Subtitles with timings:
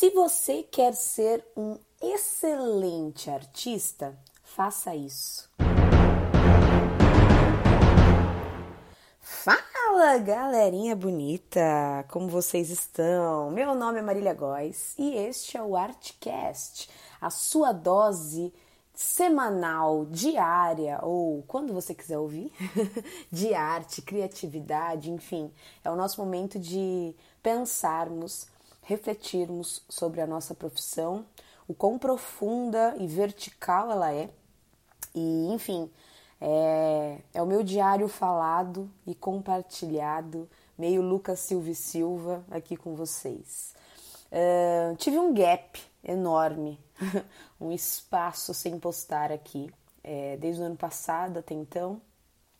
[0.00, 5.46] Se você quer ser um excelente artista, faça isso.
[9.20, 11.60] Fala, galerinha bonita!
[12.08, 13.50] Como vocês estão?
[13.50, 16.88] Meu nome é Marília Góes e este é o Artcast,
[17.20, 18.54] a sua dose
[18.94, 22.50] semanal, diária ou quando você quiser ouvir,
[23.30, 25.52] de arte, criatividade, enfim,
[25.84, 28.48] é o nosso momento de pensarmos,
[28.90, 31.24] refletirmos sobre a nossa profissão,
[31.68, 34.28] o quão profunda e vertical ela é,
[35.14, 35.88] e enfim,
[36.40, 43.76] é, é o meu diário falado e compartilhado, meio Lucas Silva Silva aqui com vocês.
[44.32, 46.76] Uh, tive um gap enorme,
[47.60, 52.00] um espaço sem postar aqui, é, desde o ano passado até então.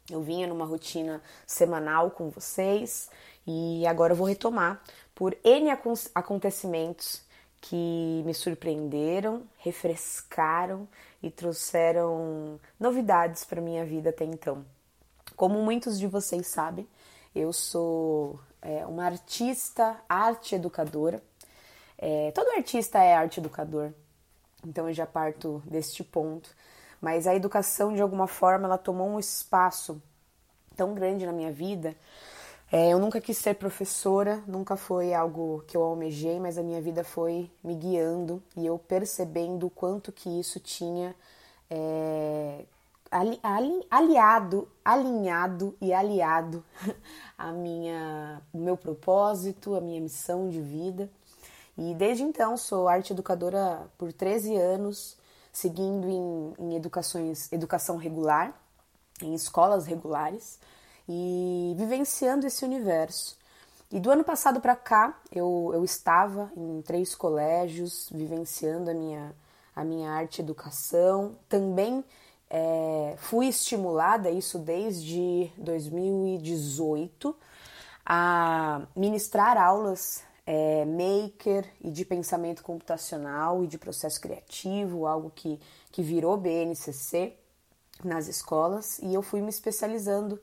[0.08, 3.08] Eu vinha numa rotina semanal com vocês
[3.44, 4.80] e agora eu vou retomar
[5.20, 5.68] por N
[6.14, 7.20] acontecimentos
[7.60, 10.88] que me surpreenderam, refrescaram
[11.22, 14.64] e trouxeram novidades para minha vida até então.
[15.36, 16.88] Como muitos de vocês sabem,
[17.34, 21.22] eu sou é, uma artista, arte educadora.
[21.98, 23.92] É, todo artista é arte educador,
[24.66, 26.48] então eu já parto deste ponto.
[26.98, 30.02] Mas a educação, de alguma forma, ela tomou um espaço
[30.74, 31.94] tão grande na minha vida
[32.72, 36.80] é, eu nunca quis ser professora, nunca foi algo que eu almejei, mas a minha
[36.80, 41.16] vida foi me guiando e eu percebendo o quanto que isso tinha
[41.68, 42.64] é,
[43.10, 46.64] ali, ali, aliado, alinhado e aliado
[47.36, 51.10] a minha, o meu propósito, a minha missão de vida.
[51.76, 55.16] E desde então sou arte educadora por 13 anos,
[55.52, 58.54] seguindo em, em educações, educação regular,
[59.20, 60.58] em escolas regulares
[61.12, 63.36] e vivenciando esse universo.
[63.90, 69.34] E do ano passado para cá, eu, eu estava em três colégios, vivenciando a minha,
[69.74, 71.36] a minha arte educação.
[71.48, 72.04] Também
[72.48, 77.34] é, fui estimulada, isso desde 2018,
[78.06, 85.58] a ministrar aulas é, maker e de pensamento computacional e de processo criativo, algo que,
[85.90, 87.36] que virou BNCC
[88.04, 90.40] nas escolas, e eu fui me especializando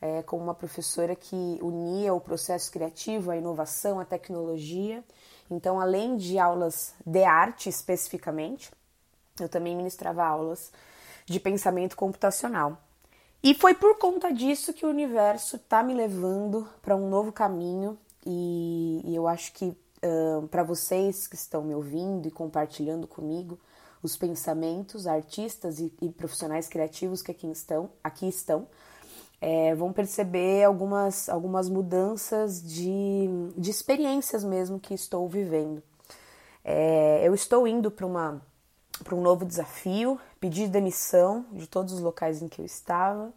[0.00, 5.04] é, como uma professora que unia o processo criativo, a inovação, a tecnologia.
[5.50, 8.70] Então, além de aulas de arte especificamente,
[9.38, 10.72] eu também ministrava aulas
[11.26, 12.78] de pensamento computacional.
[13.42, 17.98] E foi por conta disso que o universo está me levando para um novo caminho
[18.24, 23.58] e, e eu acho que uh, para vocês que estão me ouvindo e compartilhando comigo
[24.02, 28.66] os pensamentos, artistas e, e profissionais criativos que aqui estão, aqui estão
[29.40, 35.82] é, vão perceber algumas, algumas mudanças de, de experiências mesmo que estou vivendo.
[36.64, 38.42] É, eu estou indo para uma
[39.02, 43.32] para um novo desafio, pedi demissão de todos os locais em que eu estava.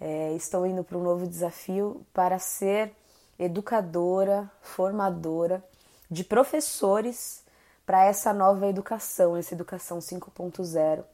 [0.00, 2.92] É, estou indo para um novo desafio para ser
[3.38, 5.62] educadora, formadora
[6.10, 7.44] de professores
[7.86, 11.04] para essa nova educação, essa educação 5.0,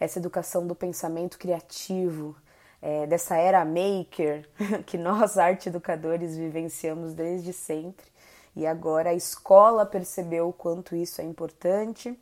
[0.00, 2.34] essa educação do pensamento criativo,
[2.80, 4.48] é, dessa era maker
[4.86, 8.06] que nós, arte educadores, vivenciamos desde sempre.
[8.54, 12.18] E agora a escola percebeu o quanto isso é importante,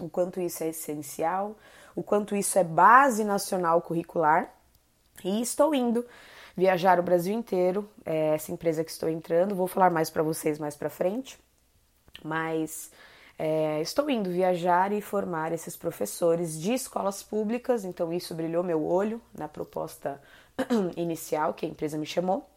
[0.00, 1.56] o quanto isso é essencial,
[1.94, 4.52] o quanto isso é base nacional curricular.
[5.24, 6.04] E estou indo
[6.56, 10.58] viajar o Brasil inteiro, é essa empresa que estou entrando, vou falar mais para vocês
[10.58, 11.38] mais para frente.
[12.22, 12.90] Mas
[13.44, 18.86] é, estou indo viajar e formar esses professores de escolas públicas, então isso brilhou meu
[18.86, 20.22] olho na proposta
[20.96, 22.48] inicial que a empresa me chamou.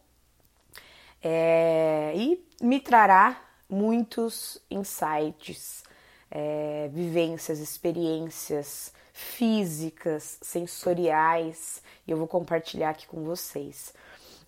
[1.20, 3.36] É, e me trará
[3.68, 5.82] muitos insights,
[6.30, 13.92] é, vivências, experiências físicas, sensoriais, e eu vou compartilhar aqui com vocês.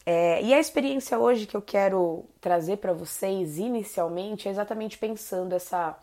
[0.06, 5.53] É, e a experiência hoje que eu quero trazer para vocês inicialmente é exatamente pensando
[5.53, 5.99] essa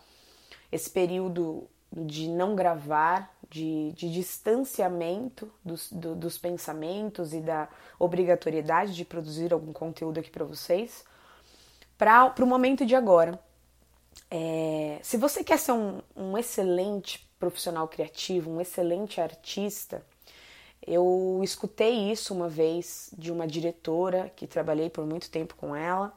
[0.72, 8.94] esse período de não gravar, de, de distanciamento dos, do, dos pensamentos e da obrigatoriedade
[8.94, 11.06] de produzir algum conteúdo aqui para vocês,
[11.98, 13.40] para o momento de agora.
[14.30, 20.06] É, se você quer ser um, um excelente profissional criativo, um excelente artista,
[20.86, 26.14] eu escutei isso uma vez de uma diretora que trabalhei por muito tempo com ela.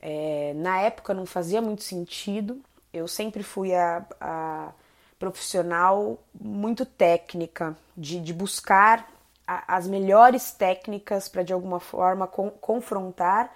[0.00, 2.62] É, na época não fazia muito sentido,
[2.98, 4.72] eu sempre fui a, a
[5.18, 9.08] profissional muito técnica, de, de buscar
[9.46, 13.52] a, as melhores técnicas para de alguma forma com, confrontar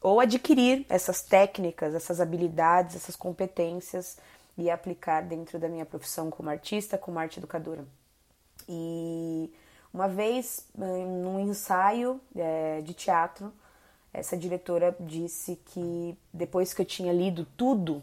[0.00, 4.18] ou adquirir essas técnicas, essas habilidades, essas competências
[4.56, 7.84] e aplicar dentro da minha profissão como artista, como arte educadora.
[8.68, 9.52] E
[9.92, 13.52] uma vez, num ensaio é, de teatro,
[14.12, 18.02] essa diretora disse que depois que eu tinha lido tudo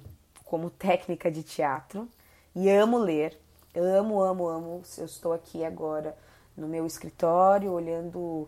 [0.50, 2.08] como técnica de teatro,
[2.56, 3.38] e amo ler,
[3.76, 6.18] amo, amo, amo, eu estou aqui agora
[6.56, 8.48] no meu escritório olhando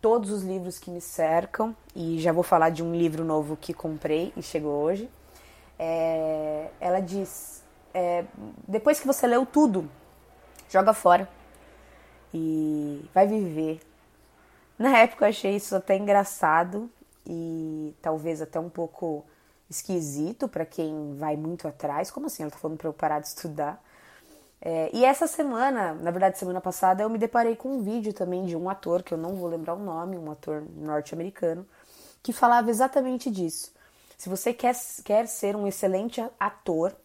[0.00, 3.74] todos os livros que me cercam e já vou falar de um livro novo que
[3.74, 5.10] comprei e chegou hoje.
[5.78, 8.24] É, ela diz: é,
[8.66, 9.90] depois que você leu tudo,
[10.70, 11.28] joga fora
[12.32, 13.80] e vai viver.
[14.78, 16.90] Na época eu achei isso até engraçado
[17.26, 19.24] e talvez até um pouco
[19.68, 22.10] esquisito para quem vai muito atrás.
[22.10, 22.42] Como assim?
[22.42, 23.82] Ela tá falando para eu parar de estudar.
[24.60, 28.46] É, e essa semana, na verdade, semana passada, eu me deparei com um vídeo também
[28.46, 31.66] de um ator, que eu não vou lembrar o nome, um ator norte-americano,
[32.22, 33.74] que falava exatamente disso.
[34.16, 34.74] Se você quer,
[35.04, 36.96] quer ser um excelente ator,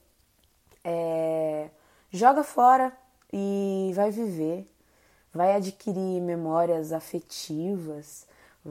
[0.86, 1.70] é,
[2.10, 2.96] joga fora
[3.32, 4.66] e vai viver,
[5.34, 8.26] vai adquirir memórias afetivas,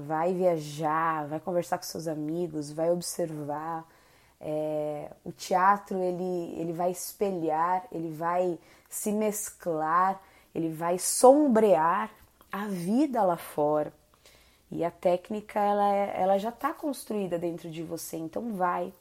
[0.06, 3.86] vai viajar, vai conversar com seus amigos, vai observar.
[4.40, 8.58] É, o teatro ele, ele vai espelhar, ele vai
[8.88, 10.20] se mesclar,
[10.54, 12.10] ele vai sombrear
[12.50, 13.92] a vida lá fora.
[14.70, 18.92] E a técnica ela, é, ela já está construída dentro de você, então vai.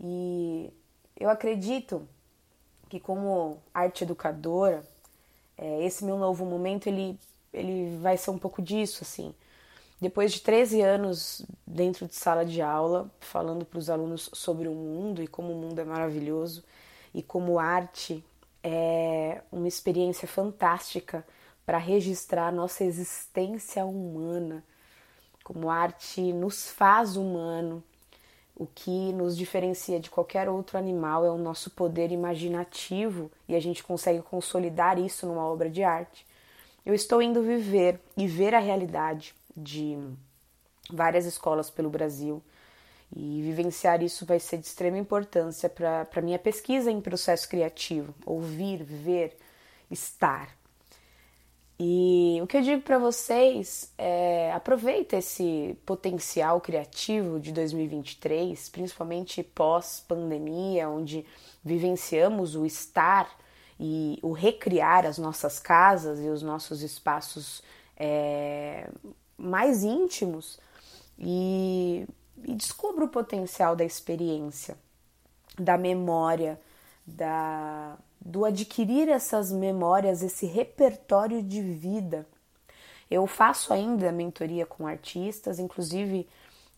[0.00, 0.72] E
[1.18, 2.06] eu acredito
[2.88, 4.84] que como arte educadora,
[5.58, 7.18] é, esse meu novo momento ele,
[7.52, 9.34] ele vai ser um pouco disso, assim.
[9.98, 14.74] Depois de 13 anos dentro de sala de aula, falando para os alunos sobre o
[14.74, 16.62] mundo e como o mundo é maravilhoso
[17.14, 18.22] e como arte
[18.62, 21.26] é uma experiência fantástica
[21.64, 24.62] para registrar nossa existência humana,
[25.42, 27.82] como arte nos faz humano.
[28.54, 33.60] O que nos diferencia de qualquer outro animal é o nosso poder imaginativo e a
[33.60, 36.26] gente consegue consolidar isso numa obra de arte.
[36.84, 39.98] Eu estou indo viver e ver a realidade de
[40.90, 42.42] várias escolas pelo Brasil
[43.14, 48.14] e vivenciar isso vai ser de extrema importância para a minha pesquisa em processo criativo.
[48.24, 49.36] Ouvir, ver,
[49.90, 50.56] estar.
[51.78, 59.42] E o que eu digo para vocês é aproveita esse potencial criativo de 2023, principalmente
[59.42, 61.24] pós-pandemia, onde
[61.62, 63.30] vivenciamos o estar
[63.78, 67.62] e o recriar as nossas casas e os nossos espaços
[67.94, 68.88] é,
[69.38, 70.58] mais íntimos
[71.18, 72.06] e
[72.44, 74.76] e descubra o potencial da experiência,
[75.58, 76.60] da memória,
[77.06, 82.26] da, do adquirir essas memórias, esse repertório de vida.
[83.10, 86.28] Eu faço ainda mentoria com artistas, inclusive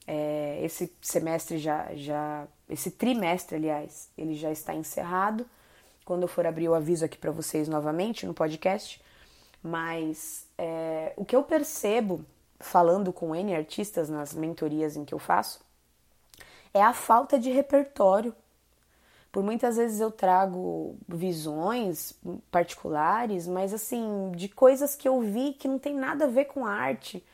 [0.07, 5.47] é, esse semestre já, já, esse trimestre, aliás, ele já está encerrado.
[6.05, 9.01] Quando eu for abrir, eu aviso aqui para vocês novamente no podcast.
[9.63, 12.25] Mas é, o que eu percebo
[12.61, 15.61] falando com N artistas nas mentorias em que eu faço,
[16.75, 18.35] é a falta de repertório.
[19.31, 22.19] Por muitas vezes eu trago visões
[22.51, 26.67] particulares, mas assim, de coisas que eu vi que não tem nada a ver com
[26.67, 27.25] arte.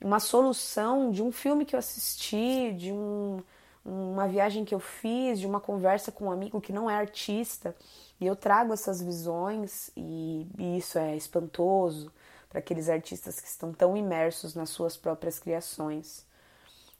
[0.00, 3.42] Uma solução de um filme que eu assisti, de um,
[3.84, 7.76] uma viagem que eu fiz, de uma conversa com um amigo que não é artista.
[8.18, 12.10] E eu trago essas visões e, e isso é espantoso
[12.56, 16.24] para aqueles artistas que estão tão imersos nas suas próprias criações.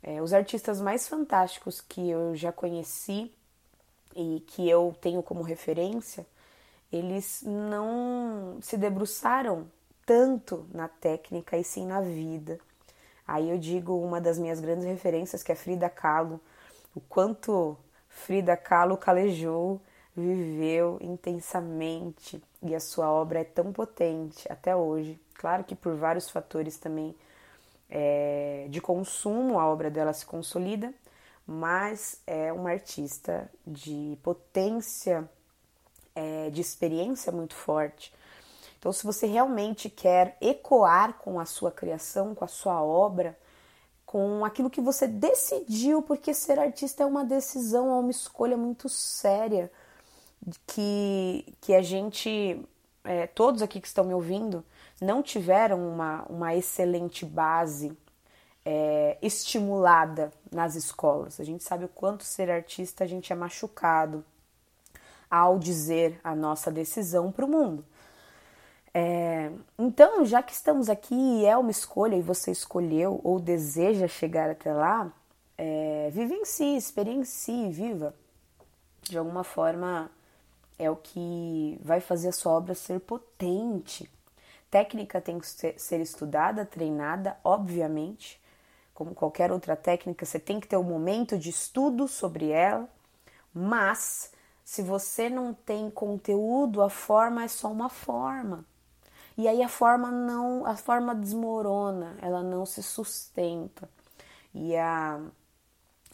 [0.03, 3.33] É, os artistas mais fantásticos que eu já conheci
[4.15, 6.27] e que eu tenho como referência,
[6.93, 9.67] eles não se debruçaram
[10.05, 12.59] tanto na técnica e sim na vida.
[13.27, 16.39] Aí eu digo uma das minhas grandes referências, que é Frida Kahlo,
[16.95, 17.79] o quanto
[18.11, 19.81] Frida Kahlo calejou,
[20.15, 22.43] viveu intensamente
[22.73, 25.21] e a sua obra é tão potente até hoje.
[25.35, 27.15] Claro que por vários fatores também
[27.89, 30.93] é, de consumo a obra dela se consolida,
[31.47, 35.29] mas é uma artista de potência,
[36.15, 38.13] é, de experiência muito forte.
[38.79, 43.37] Então, se você realmente quer ecoar com a sua criação, com a sua obra,
[44.05, 48.89] com aquilo que você decidiu, porque ser artista é uma decisão, é uma escolha muito
[48.89, 49.71] séria,
[50.67, 52.61] que, que a gente,
[53.05, 54.65] é, todos aqui que estão me ouvindo,
[55.00, 57.97] não tiveram uma, uma excelente base
[58.65, 61.38] é, estimulada nas escolas.
[61.38, 64.25] A gente sabe o quanto ser artista a gente é machucado
[65.31, 67.85] ao dizer a nossa decisão para o mundo.
[68.93, 74.09] É, então, já que estamos aqui e é uma escolha e você escolheu ou deseja
[74.09, 75.12] chegar até lá,
[75.59, 78.15] é, vivencie, experiencie, viva.
[79.03, 80.11] De alguma forma
[80.78, 84.11] é o que vai fazer a sua obra ser potente.
[84.71, 88.40] Técnica tem que ser estudada, treinada, obviamente,
[88.97, 92.88] como qualquer outra técnica, você tem que ter um momento de estudo sobre ela,
[93.52, 94.33] mas
[94.64, 98.64] se você não tem conteúdo, a forma é só uma forma.
[99.37, 103.87] E aí a forma não, a forma desmorona, ela não se sustenta.
[104.54, 105.21] E a,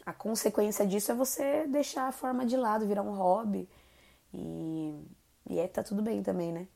[0.05, 3.69] a consequência disso é você deixar a forma de lado, virar um hobby.
[4.33, 4.95] E,
[5.49, 6.67] e aí tá tudo bem também, né?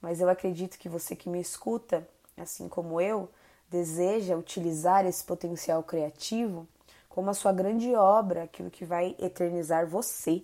[0.00, 2.06] Mas eu acredito que você que me escuta,
[2.36, 3.30] assim como eu,
[3.70, 6.68] deseja utilizar esse potencial criativo
[7.08, 10.42] como a sua grande obra, aquilo que vai eternizar você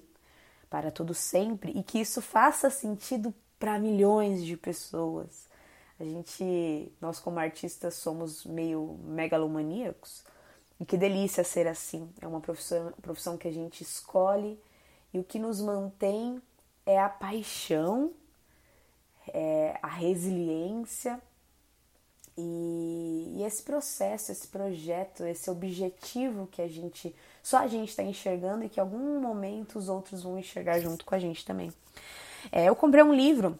[0.70, 5.48] para todo sempre e que isso faça sentido para milhões de pessoas.
[5.98, 10.24] A gente, nós como artistas somos meio megalomaníacos
[10.78, 12.08] e que delícia ser assim.
[12.20, 14.58] É uma profissão, profissão que a gente escolhe
[15.12, 16.40] e o que nos mantém
[16.86, 18.12] é a paixão,
[19.32, 21.20] é a resiliência
[22.36, 28.02] e, e, esse processo, esse projeto, esse objetivo que a gente, só a gente está
[28.02, 31.72] enxergando e que em algum momento os outros vão enxergar junto com a gente também.
[32.50, 33.58] É, eu comprei um livro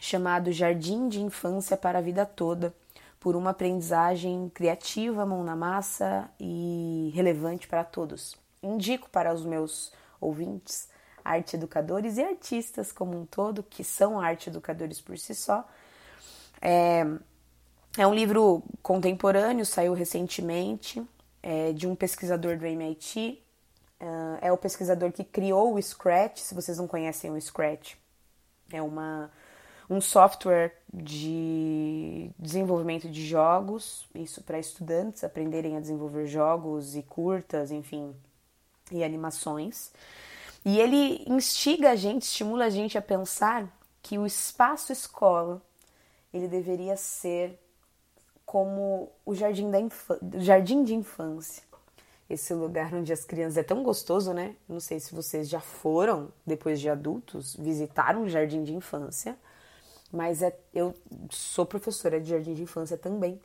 [0.00, 2.74] chamado Jardim de Infância para a Vida Toda,
[3.20, 8.34] por uma aprendizagem criativa, mão na massa e relevante para todos.
[8.60, 10.88] Indico para os meus ouvintes,
[11.24, 15.66] arte educadores e artistas como um todo, que são arte educadores por si só.
[16.60, 17.04] É,
[17.96, 21.02] é um livro contemporâneo, saiu recentemente,
[21.42, 23.42] é, de um pesquisador do MIT.
[24.00, 27.94] Uh, é o pesquisador que criou o Scratch, se vocês não conhecem o Scratch.
[28.72, 29.30] É uma
[29.92, 37.70] um software de desenvolvimento de jogos, isso para estudantes aprenderem a desenvolver jogos e curtas,
[37.70, 38.14] enfim,
[38.90, 39.92] e animações.
[40.64, 43.66] E ele instiga a gente, estimula a gente a pensar
[44.02, 45.62] que o espaço escola
[46.32, 47.58] ele deveria ser
[48.46, 51.62] como o jardim, da jardim de infância.
[52.28, 54.56] Esse lugar onde as crianças é tão gostoso, né?
[54.68, 59.36] Não sei se vocês já foram, depois de adultos, visitar um jardim de infância
[60.12, 60.94] mas é, eu
[61.30, 63.40] sou professora de jardim de infância também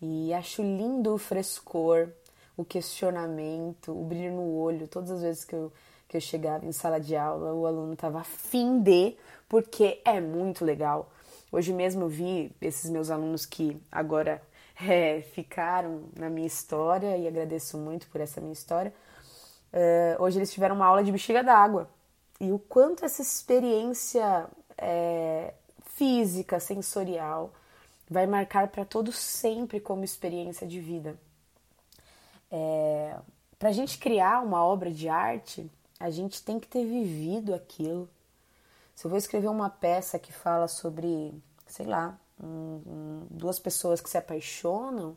[0.00, 2.10] e acho lindo o frescor,
[2.54, 4.86] o questionamento, o brilho no olho.
[4.86, 5.72] Todas as vezes que eu,
[6.08, 9.16] que eu chegava em sala de aula, o aluno estava afim de,
[9.48, 11.10] porque é muito legal.
[11.50, 14.42] Hoje mesmo eu vi esses meus alunos que agora
[14.80, 18.92] é, ficaram na minha história e agradeço muito por essa minha história.
[19.72, 21.90] Uh, hoje eles tiveram uma aula de bexiga d'água
[22.40, 24.46] e o quanto essa experiência
[24.78, 25.54] é,
[25.94, 27.52] física, sensorial,
[28.08, 31.18] vai marcar para todos sempre como experiência de vida.
[32.50, 33.16] É,
[33.58, 38.08] para a gente criar uma obra de arte, a gente tem que ter vivido aquilo.
[38.94, 41.34] Se eu vou escrever uma peça que fala sobre,
[41.66, 45.16] sei lá, um, um, duas pessoas que se apaixonam,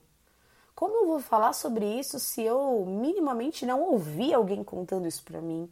[0.76, 5.42] como eu vou falar sobre isso se eu minimamente não ouvi alguém contando isso para
[5.42, 5.70] mim?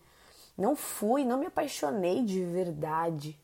[0.58, 3.40] Não fui, não me apaixonei de verdade.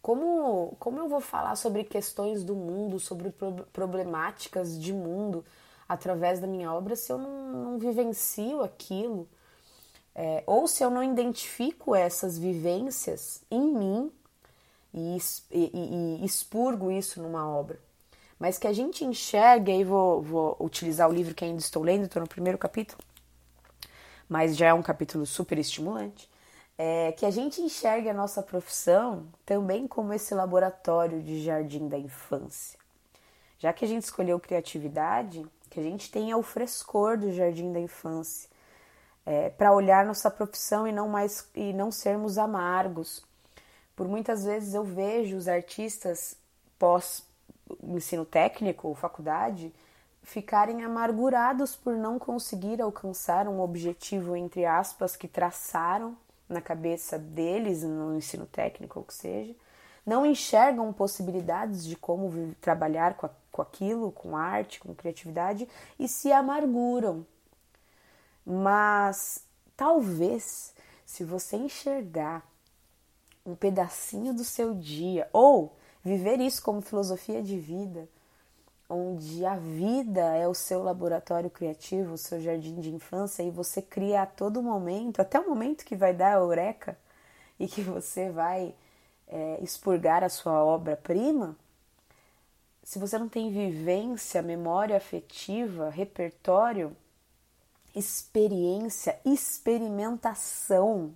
[0.00, 3.34] Como, como eu vou falar sobre questões do mundo, sobre
[3.72, 5.44] problemáticas de mundo
[5.88, 9.28] através da minha obra se eu não, não vivencio aquilo?
[10.18, 14.12] É, ou se eu não identifico essas vivências em mim
[14.94, 15.18] e,
[15.50, 17.78] e, e, expurgo isso numa obra.
[18.38, 22.06] Mas que a gente enxergue, aí vou, vou utilizar o livro que ainda estou lendo,
[22.06, 23.02] estou no primeiro capítulo,
[24.26, 26.30] mas já é um capítulo super estimulante
[26.78, 31.98] é, que a gente enxergue a nossa profissão também como esse laboratório de jardim da
[31.98, 32.78] infância.
[33.58, 37.80] Já que a gente escolheu criatividade, que a gente tenha o frescor do jardim da
[37.80, 38.50] infância,
[39.26, 43.24] é, para olhar nossa profissão e não mais e não sermos amargos.
[43.96, 46.36] Por muitas vezes eu vejo os artistas
[46.78, 47.26] pós
[47.82, 49.74] ensino técnico ou faculdade
[50.22, 56.16] ficarem amargurados por não conseguir alcançar um objetivo entre aspas que traçaram
[56.48, 59.54] na cabeça deles, no ensino técnico ou que seja,
[60.04, 65.68] não enxergam possibilidades de como trabalhar com, a, com aquilo, com arte, com criatividade
[65.98, 67.26] e se amarguram.
[68.46, 69.44] Mas
[69.76, 70.72] talvez,
[71.04, 72.48] se você enxergar
[73.44, 78.08] um pedacinho do seu dia ou viver isso como filosofia de vida,
[78.88, 83.82] onde a vida é o seu laboratório criativo, o seu jardim de infância, e você
[83.82, 86.96] cria a todo momento, até o momento que vai dar a eureka
[87.58, 88.72] e que você vai
[89.26, 91.56] é, expurgar a sua obra-prima,
[92.84, 96.96] se você não tem vivência, memória afetiva, repertório,
[97.96, 101.14] experiência, experimentação,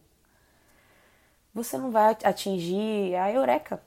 [1.53, 3.83] você não vai atingir a eureka.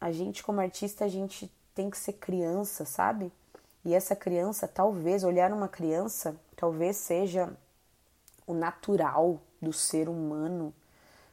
[0.00, 3.32] A gente, como artista, a gente tem que ser criança, sabe?
[3.84, 7.52] E essa criança, talvez, olhar uma criança, talvez seja
[8.46, 10.74] o natural do ser humano.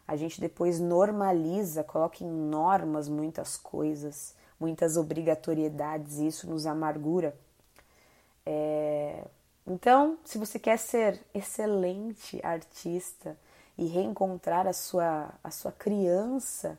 [0.07, 7.35] A gente depois normaliza, coloca em normas muitas coisas, muitas obrigatoriedades, e isso nos amargura.
[8.45, 9.25] É...
[9.69, 13.37] Então, se você quer ser excelente artista
[13.77, 16.75] e reencontrar a sua, a sua criança,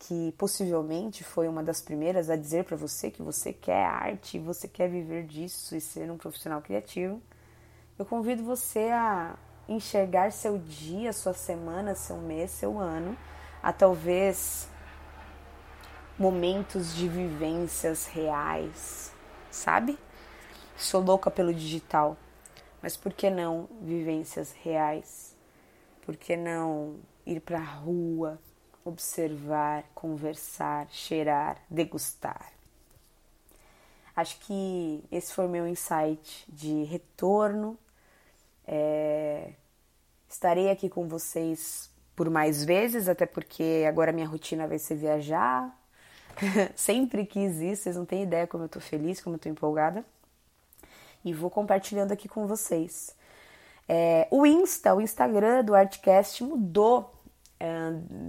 [0.00, 4.66] que possivelmente foi uma das primeiras a dizer para você que você quer arte, você
[4.66, 7.22] quer viver disso e ser um profissional criativo,
[7.96, 9.36] eu convido você a
[9.68, 13.16] enxergar seu dia, sua semana, seu mês, seu ano,
[13.62, 14.68] a talvez
[16.18, 19.12] momentos de vivências reais,
[19.52, 19.96] sabe?
[20.82, 22.16] Sou louca pelo digital,
[22.82, 25.36] mas por que não vivências reais?
[26.04, 28.40] Por que não ir para a rua,
[28.84, 32.52] observar, conversar, cheirar, degustar.
[34.14, 37.78] Acho que esse foi meu insight de retorno.
[38.66, 39.52] É...
[40.28, 45.78] Estarei aqui com vocês por mais vezes, até porque agora minha rotina vai ser viajar.
[46.74, 50.04] Sempre quis isso, vocês não têm ideia como eu tô feliz, como eu tô empolgada.
[51.24, 53.14] E vou compartilhando aqui com vocês.
[53.88, 57.12] É, o Insta, o Instagram do Artcast mudou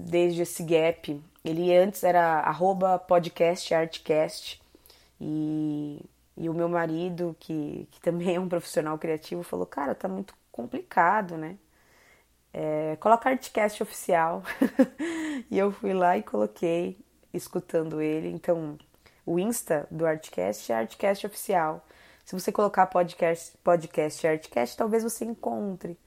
[0.05, 1.21] desde esse gap.
[1.43, 4.61] Ele antes era arroba podcast artcast
[5.19, 5.99] e,
[6.37, 10.33] e o meu marido, que, que também é um profissional criativo, falou, cara, tá muito
[10.51, 11.57] complicado, né?
[12.53, 14.43] É, coloca Artcast oficial.
[15.49, 16.97] e eu fui lá e coloquei,
[17.33, 18.29] escutando ele.
[18.29, 18.77] Então,
[19.25, 21.85] o Insta do Artcast é Artcast oficial.
[22.25, 25.97] Se você colocar podcast, podcast Artcast, talvez você encontre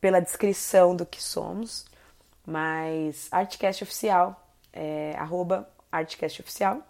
[0.00, 1.86] pela descrição do que somos.
[2.46, 6.82] Mas Artcast Oficial, é, arroba Artcast Oficial.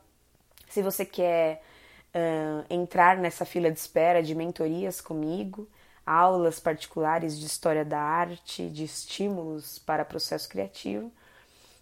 [0.68, 1.62] Se você quer
[2.14, 5.68] uh, entrar nessa fila de espera de mentorias comigo,
[6.04, 11.12] aulas particulares de história da arte, de estímulos para processo criativo,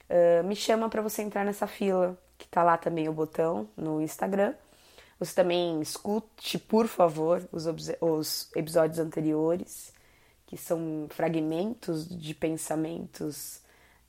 [0.08, 4.00] uh, me chama para você entrar nessa fila, que tá lá também o botão no
[4.00, 4.54] Instagram.
[5.18, 7.66] Você também escute, por favor, os,
[8.00, 9.92] os episódios anteriores,
[10.46, 13.60] que são fragmentos de pensamentos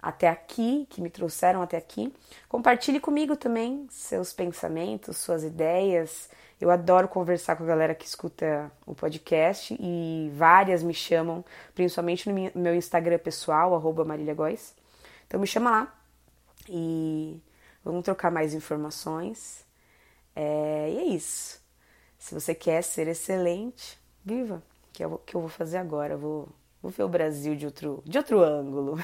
[0.02, 2.14] até aqui, que me trouxeram até aqui.
[2.48, 6.30] Compartilhe comigo também seus pensamentos, suas ideias.
[6.60, 11.44] Eu adoro conversar com a galera que escuta o podcast e várias me chamam,
[11.74, 14.06] principalmente no meu Instagram pessoal, arroba.
[15.28, 15.96] Então me chama lá
[16.70, 17.42] e
[17.84, 19.67] vamos trocar mais informações.
[20.40, 21.60] É, e é isso.
[22.20, 24.62] Se você quer ser excelente, viva,
[24.94, 26.14] que é o que eu vou fazer agora.
[26.14, 26.50] Eu vou
[26.82, 28.98] Vou ver o Brasil de outro, de outro ângulo.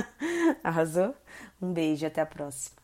[0.62, 1.14] Arrasou?
[1.60, 2.81] Um beijo e até a próxima.